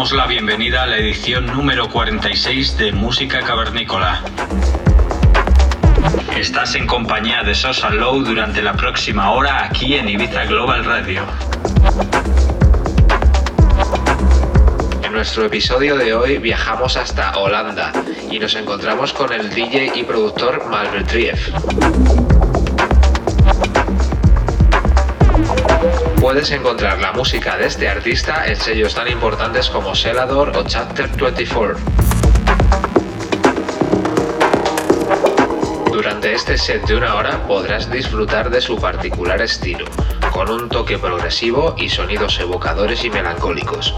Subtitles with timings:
[0.00, 4.22] Damos la bienvenida a la edición número 46 de Música Cavernícola.
[6.38, 11.22] Estás en compañía de Sosa Low durante la próxima hora aquí en Ibiza Global Radio.
[15.02, 17.92] En nuestro episodio de hoy viajamos hasta Holanda
[18.30, 21.50] y nos encontramos con el DJ y productor Malvertrief.
[26.20, 31.08] Puedes encontrar la música de este artista en sellos tan importantes como Celador o Chapter
[31.08, 31.78] 24.
[35.90, 39.86] Durante este set de una hora podrás disfrutar de su particular estilo,
[40.30, 43.94] con un toque progresivo y sonidos evocadores y melancólicos.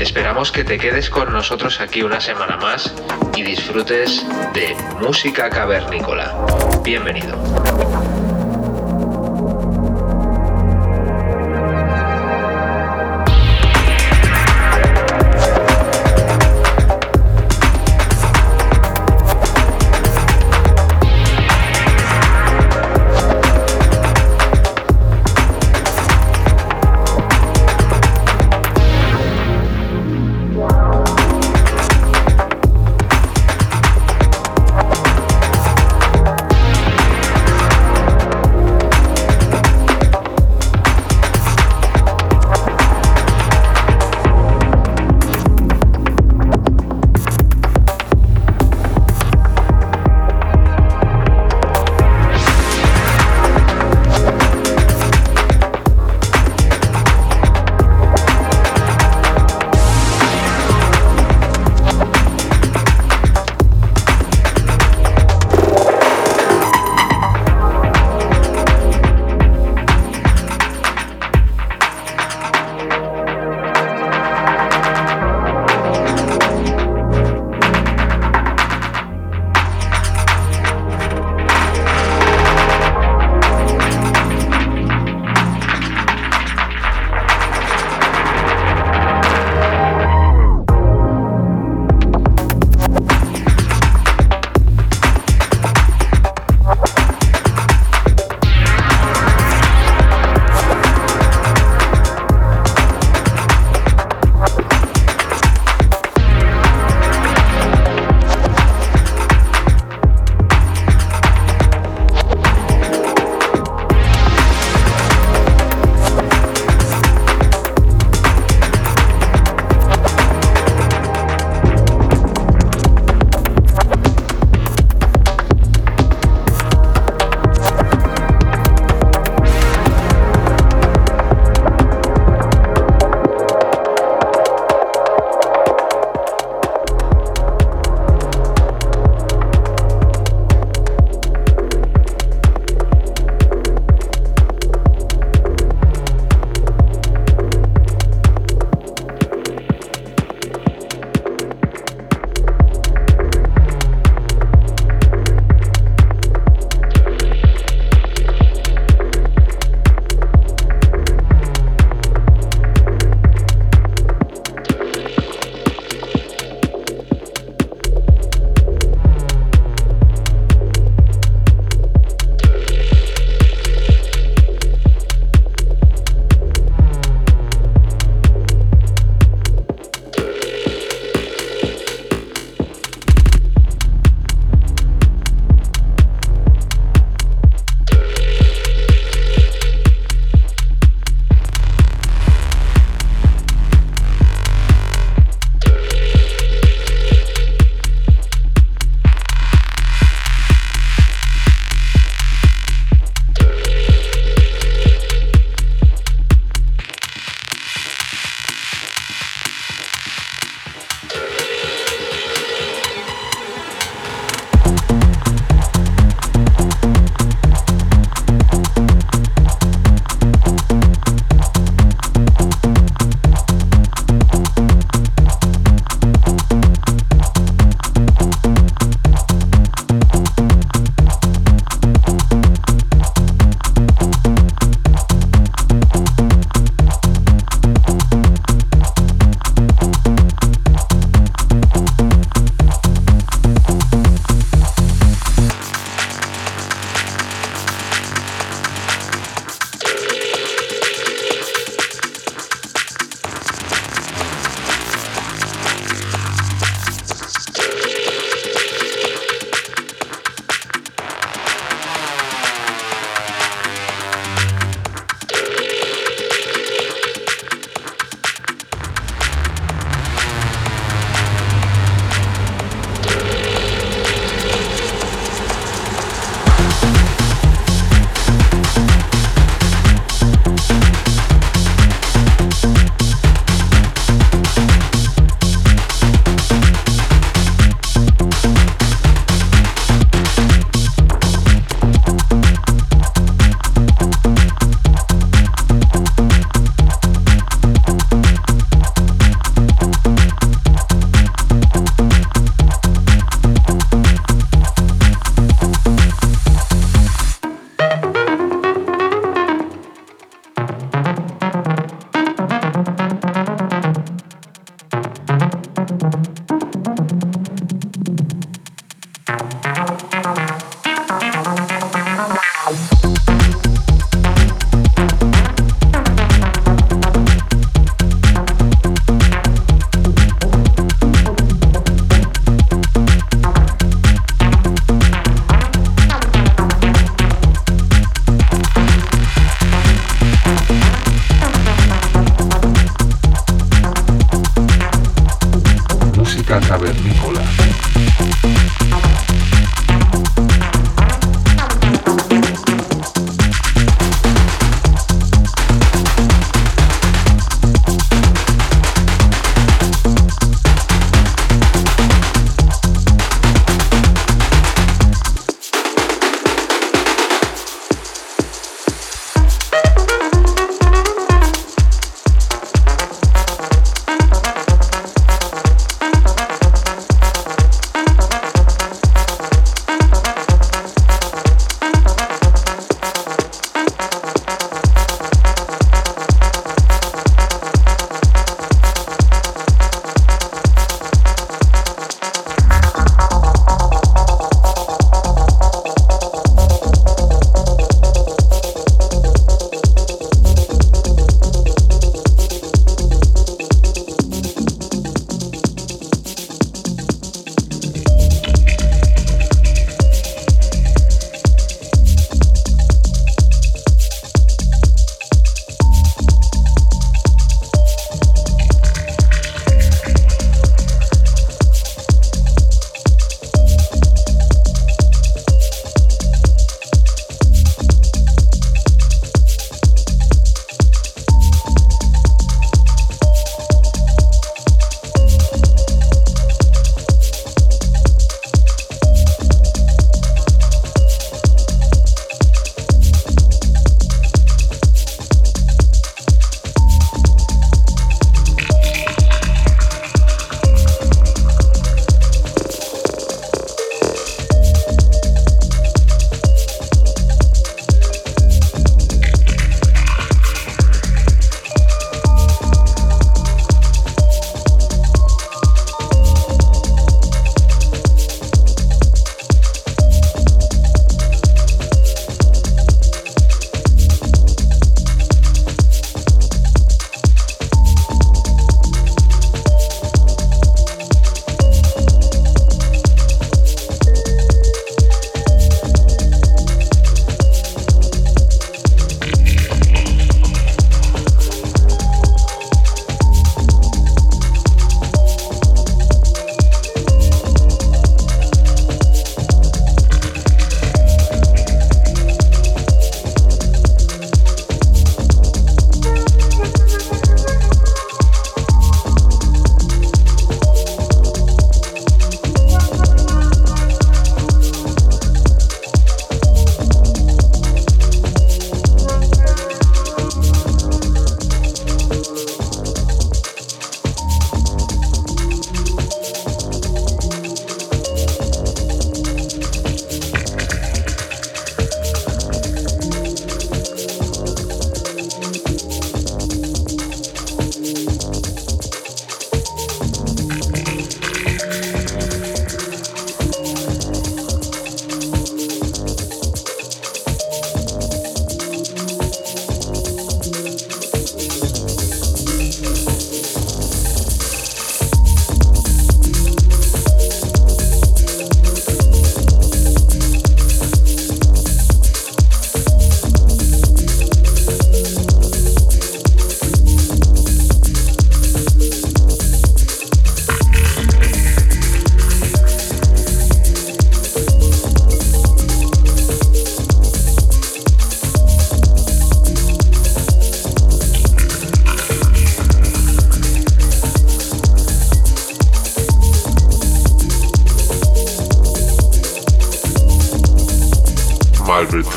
[0.00, 2.92] Esperamos que te quedes con nosotros aquí una semana más
[3.36, 6.34] y disfrutes de música cavernícola.
[6.82, 7.36] Bienvenido.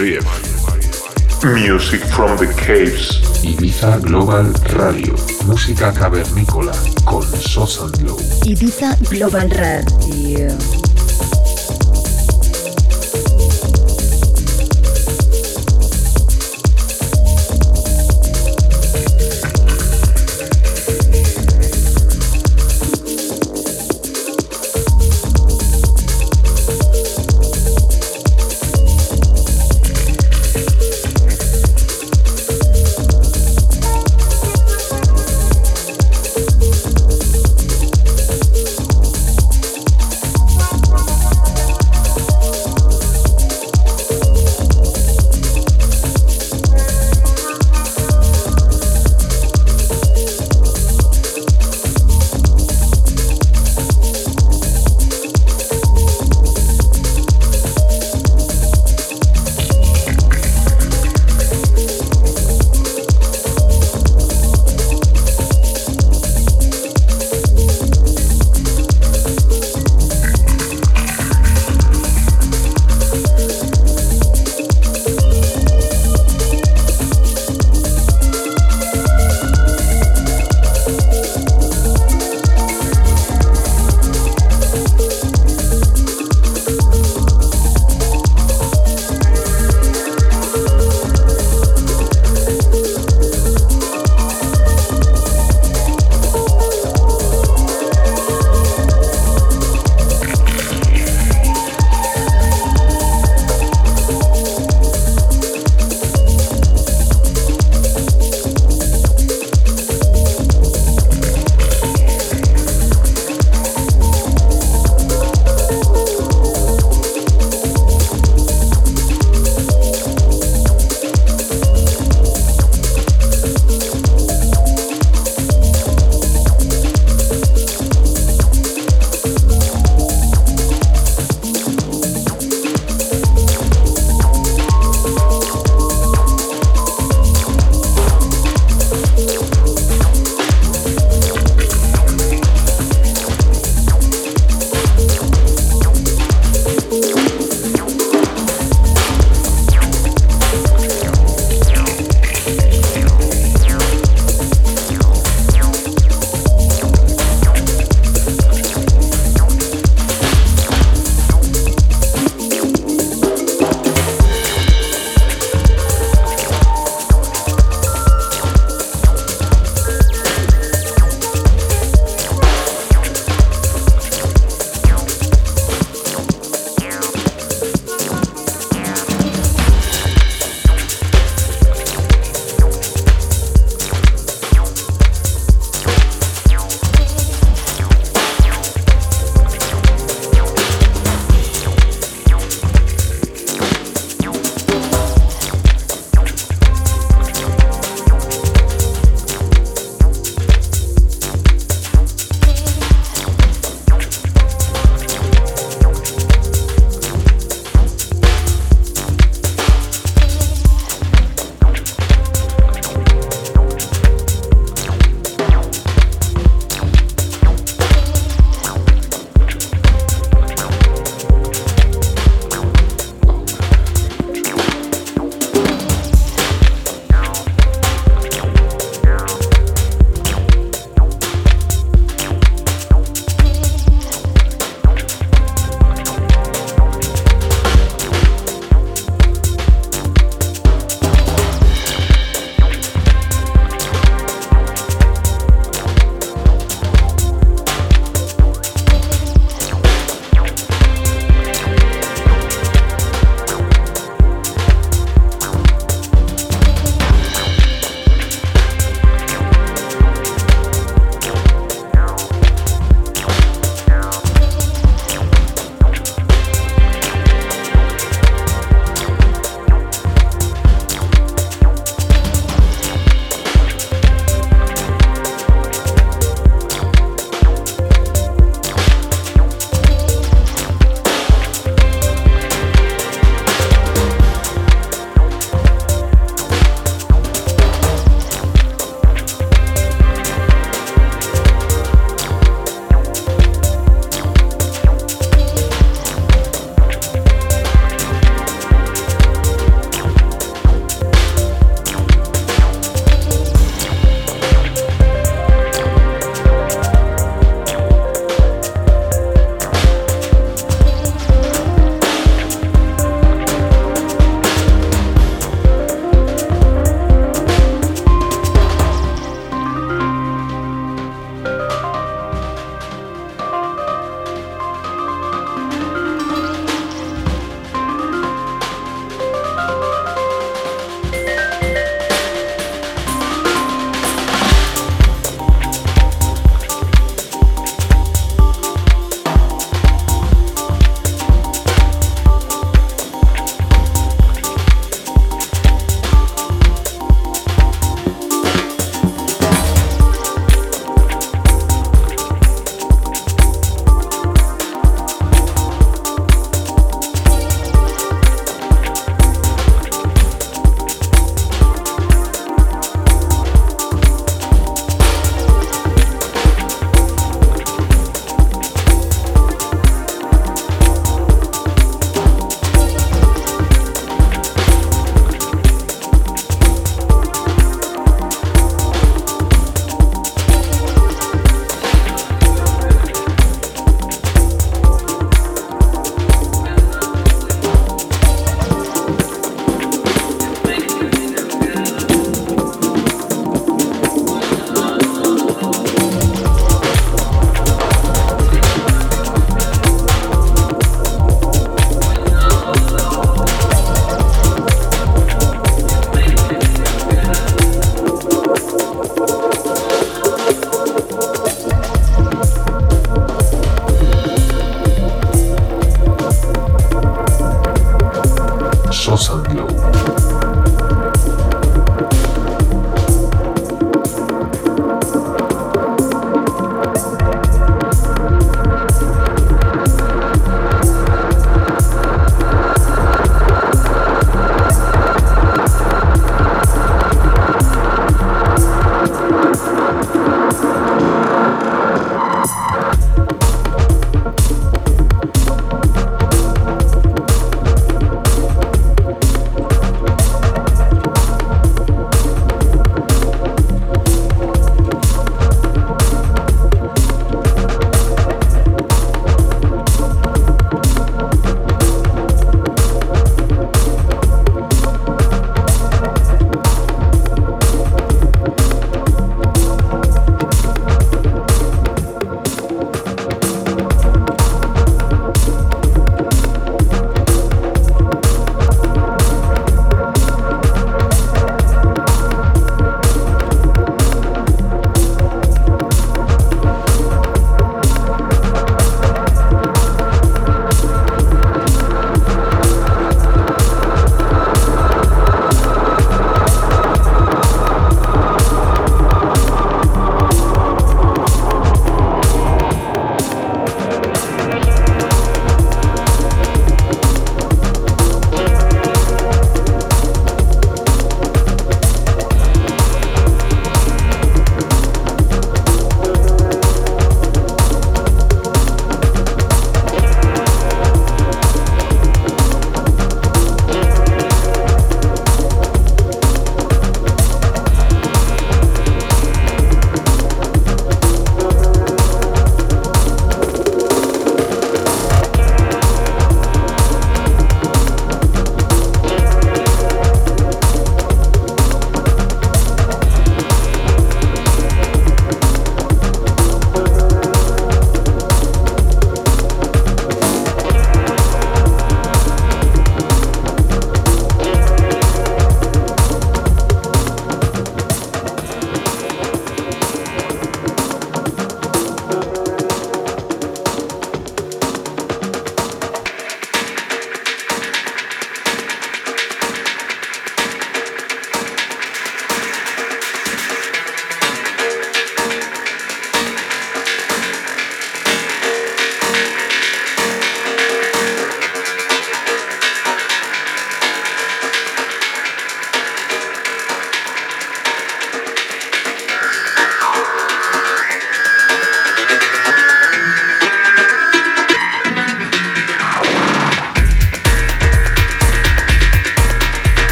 [0.00, 3.20] Music from the Caves.
[3.44, 5.14] Ibiza Global Radio,
[5.44, 6.72] música cavernícola
[7.04, 8.16] con Sosa Glow.
[8.46, 10.79] Ibiza Global Radio.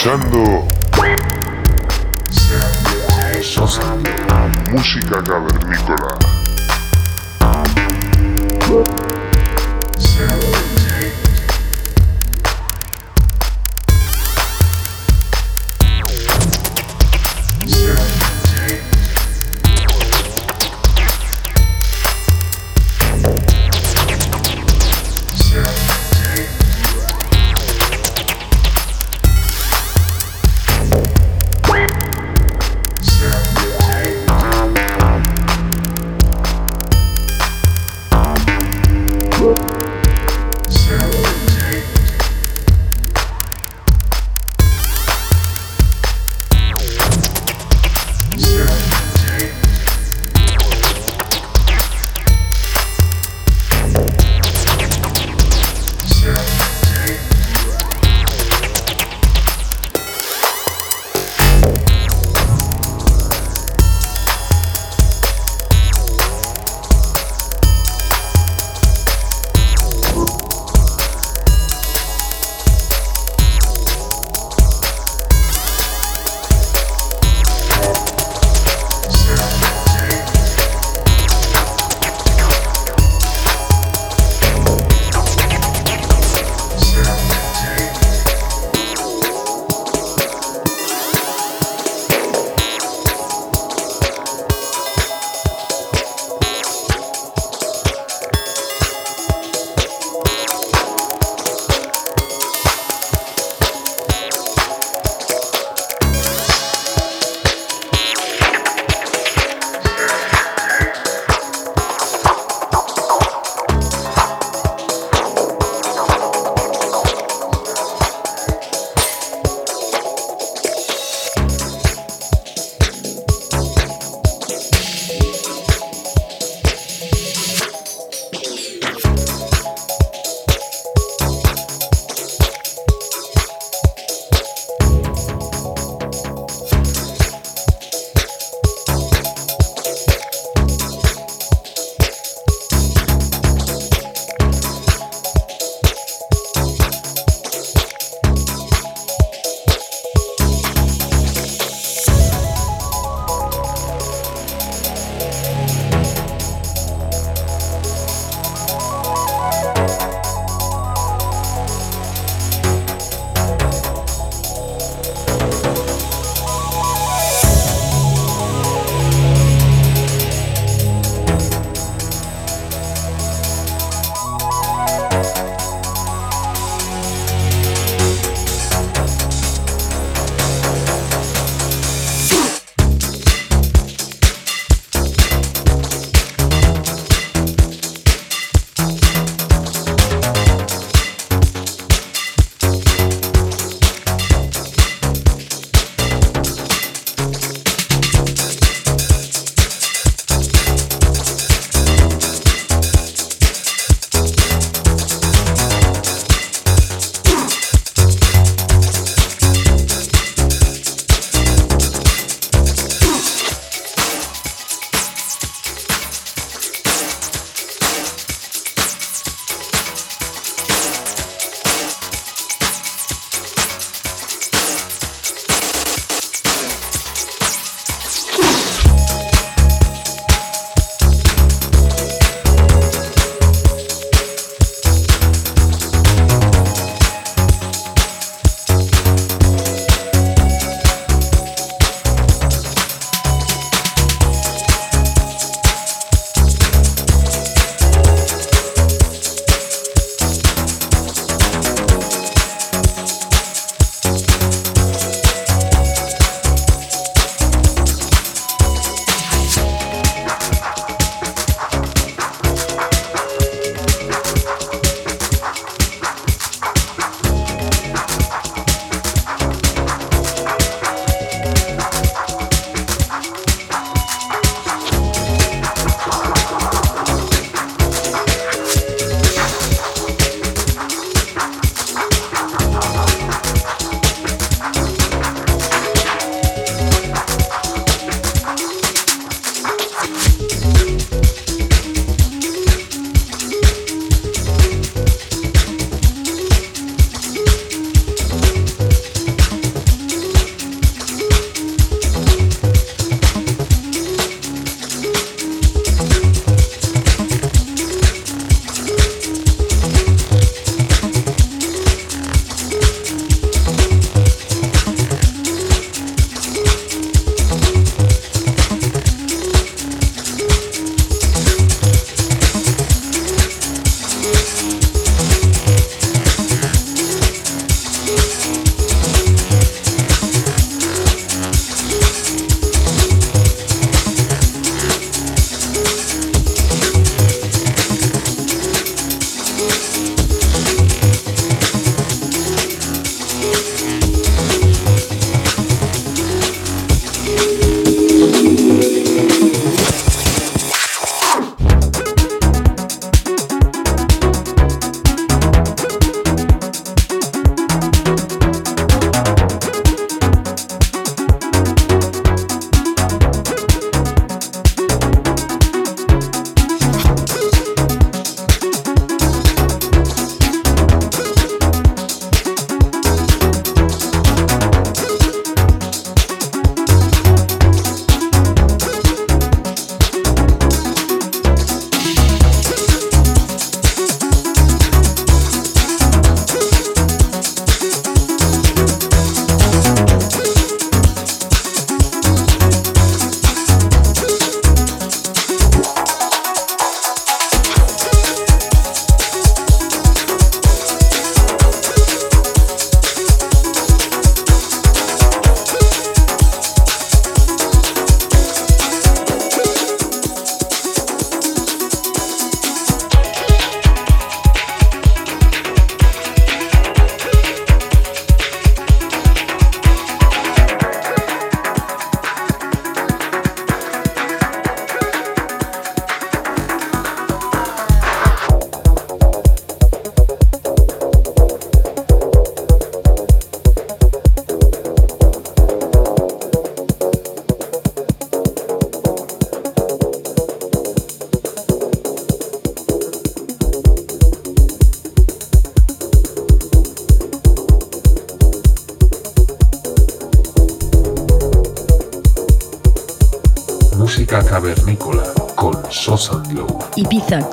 [0.00, 0.66] Escuchando
[4.70, 6.29] música cavernícola.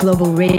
[0.08, 0.57] Global Radio.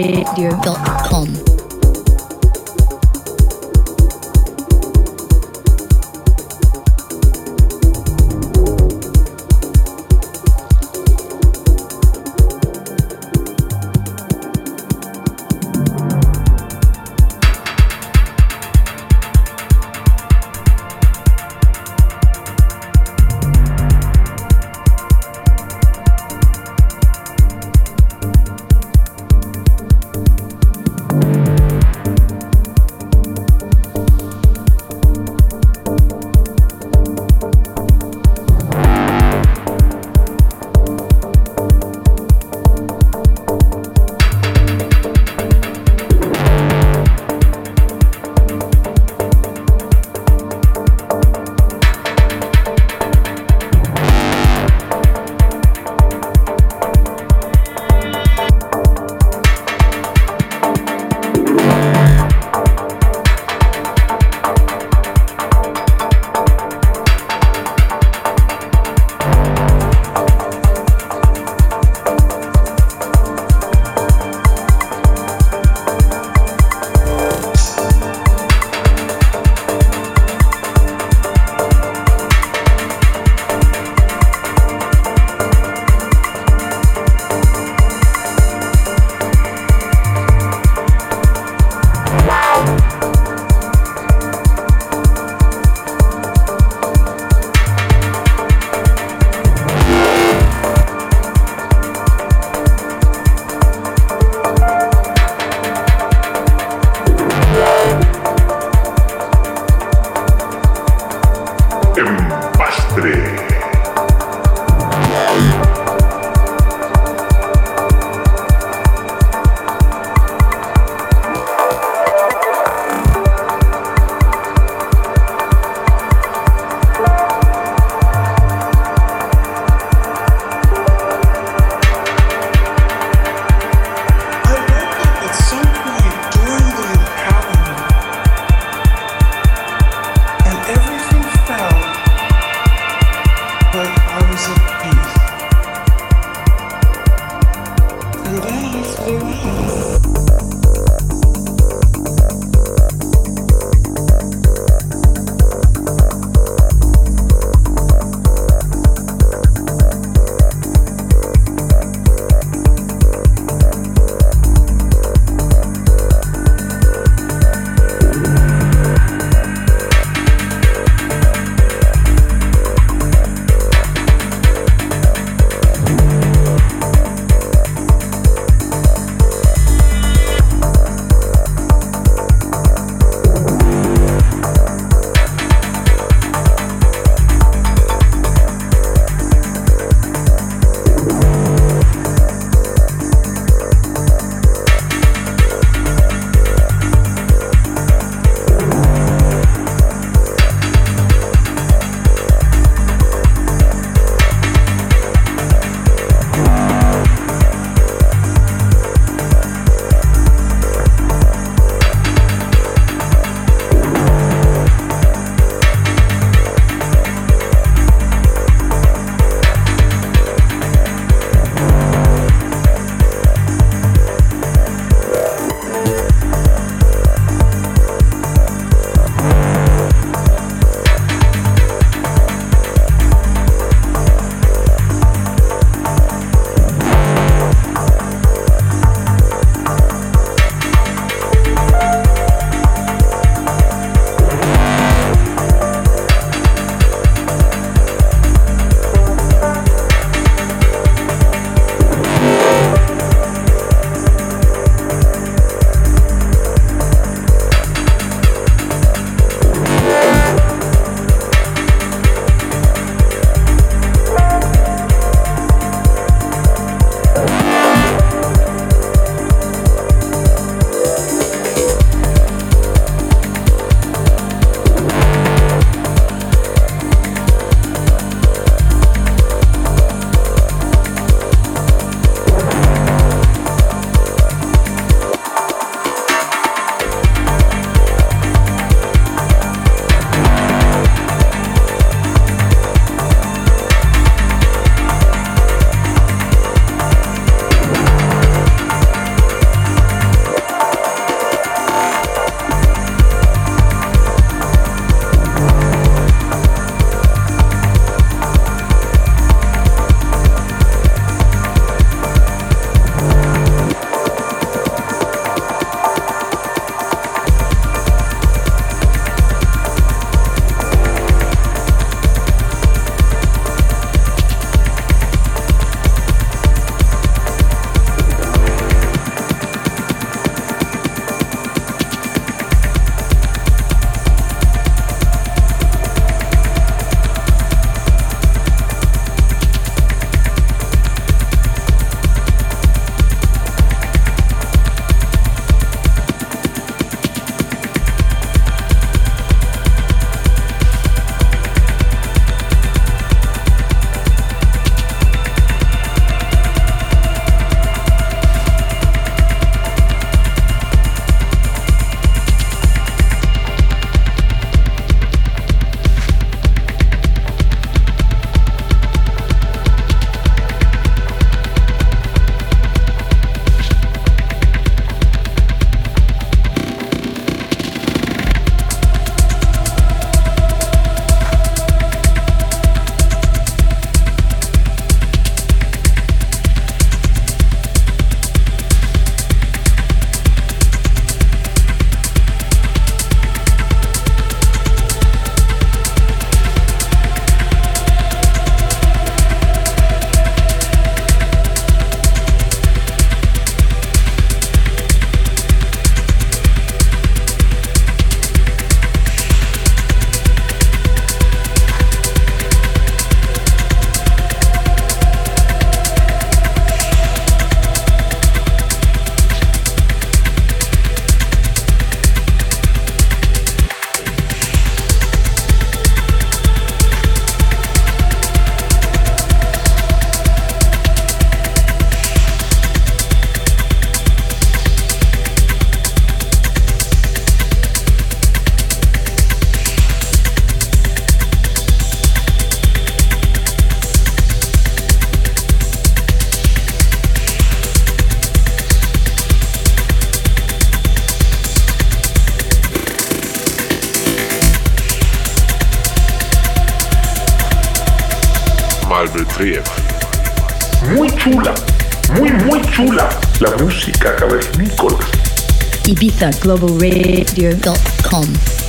[466.20, 468.59] theglobalradio.com.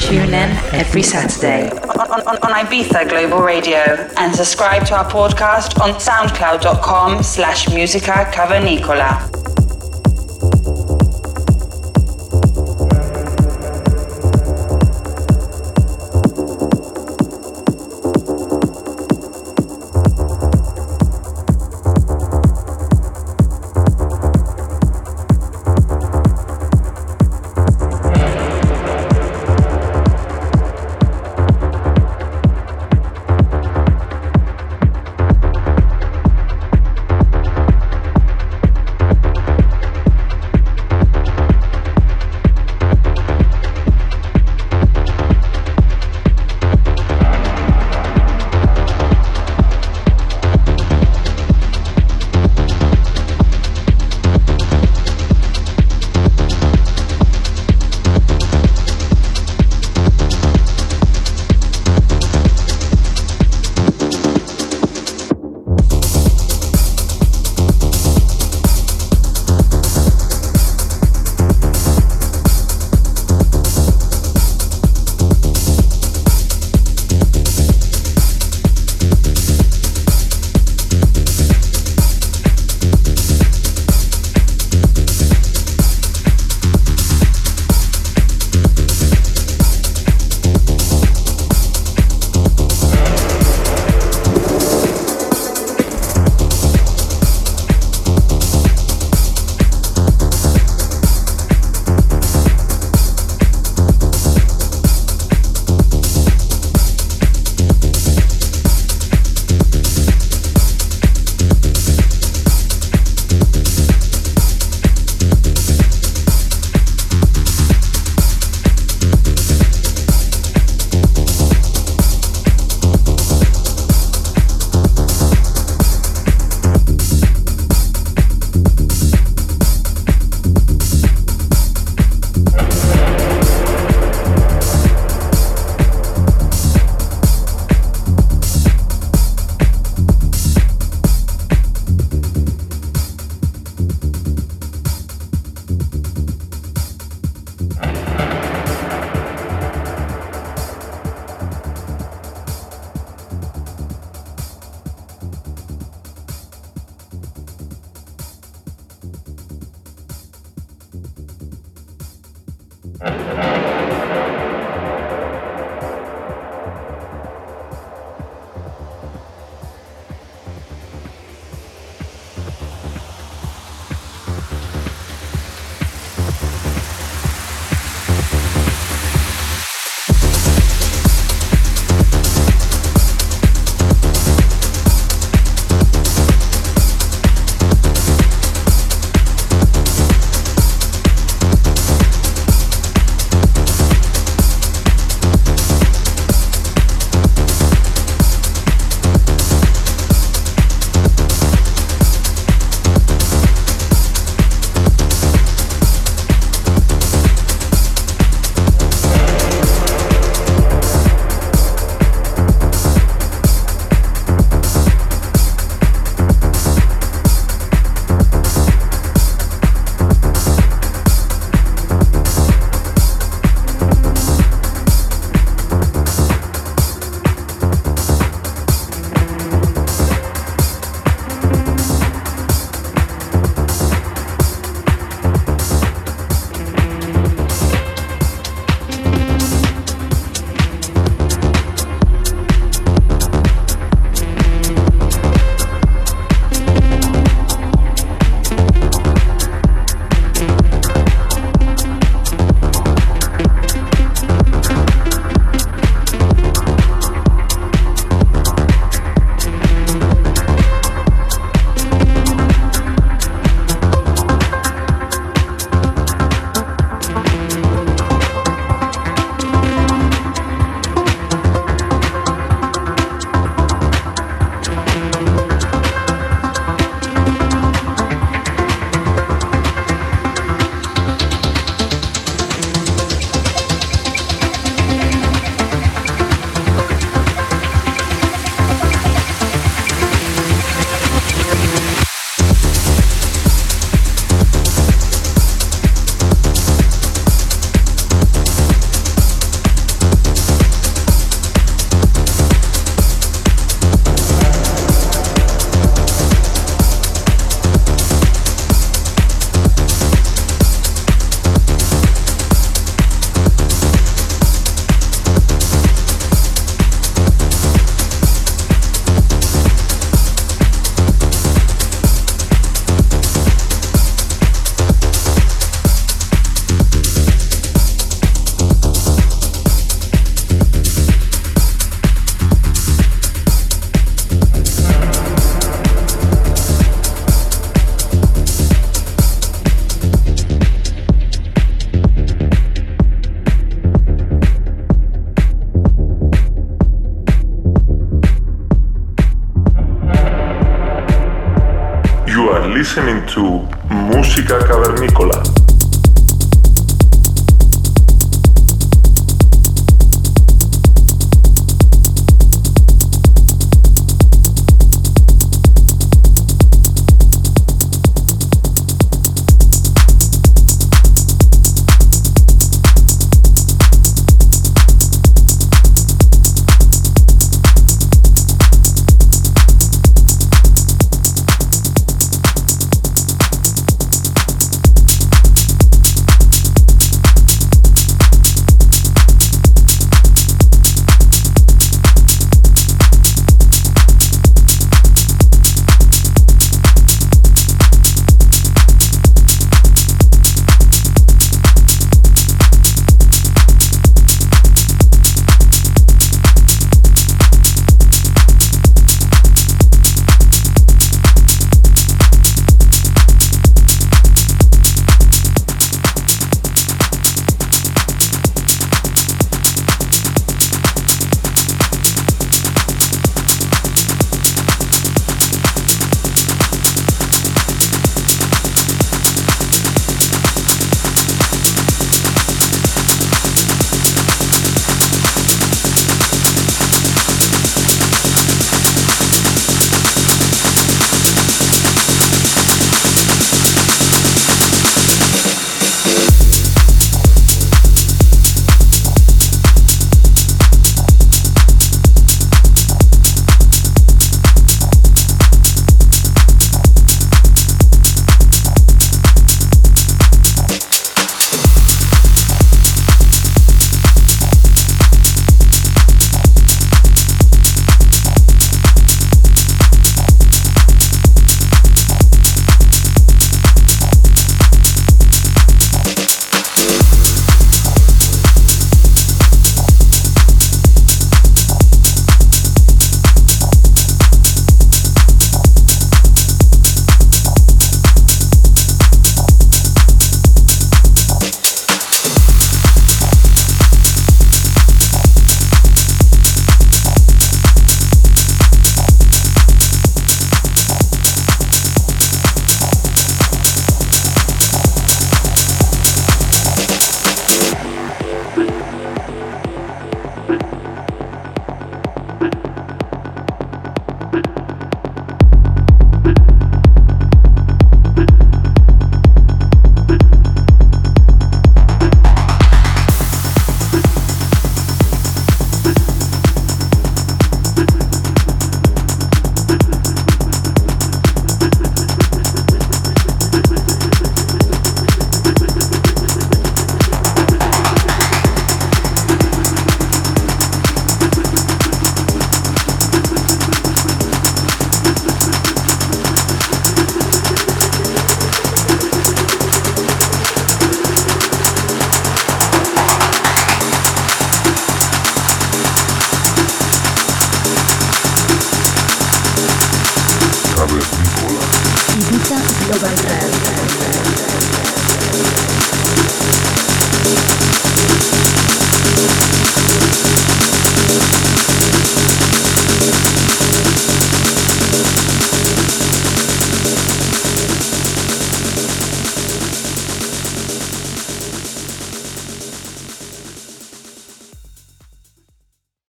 [0.00, 1.70] Tune in every Saturday.
[1.70, 3.78] On, on, on, Ibiza Global Radio.
[4.16, 9.35] And subscribe to our podcast on soundcloud.com slash musica cavernicola.